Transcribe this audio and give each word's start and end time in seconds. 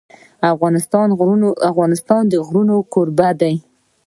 افغانستان 1.71 2.23
د 2.29 2.33
غرونه 2.45 2.73
کوربه 2.93 3.29
دی. 3.41 3.55